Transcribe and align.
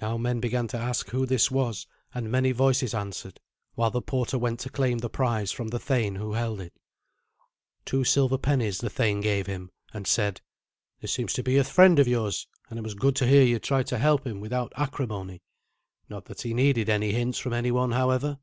Now 0.00 0.16
men 0.16 0.38
began 0.38 0.68
to 0.68 0.76
ask 0.78 1.08
who 1.10 1.26
this 1.26 1.50
was, 1.50 1.88
and 2.14 2.30
many 2.30 2.52
voices 2.52 2.94
answered, 2.94 3.40
while 3.74 3.90
the 3.90 4.00
porter 4.00 4.38
went 4.38 4.60
to 4.60 4.70
claim 4.70 4.98
the 4.98 5.10
prize 5.10 5.50
from 5.50 5.66
the 5.66 5.80
thane 5.80 6.14
who 6.14 6.34
held 6.34 6.60
it. 6.60 6.72
Two 7.84 8.04
silver 8.04 8.38
pennies 8.38 8.78
the 8.78 8.88
thane 8.88 9.20
gave 9.20 9.48
him, 9.48 9.72
and 9.92 10.06
said, 10.06 10.40
"This 11.00 11.12
seems 11.12 11.32
to 11.32 11.42
be 11.42 11.56
a 11.56 11.64
friend 11.64 11.98
of 11.98 12.06
yours, 12.06 12.46
and 12.70 12.78
it 12.78 12.82
was 12.82 12.94
good 12.94 13.16
to 13.16 13.26
hear 13.26 13.42
you 13.42 13.58
try 13.58 13.82
to 13.82 13.98
help 13.98 14.24
him 14.24 14.38
without 14.38 14.72
acrimony. 14.76 15.42
Not 16.08 16.26
that 16.26 16.42
he 16.42 16.54
needed 16.54 16.88
any 16.88 17.10
hints 17.10 17.40
from 17.40 17.52
any 17.52 17.72
one, 17.72 17.90
however. 17.90 18.38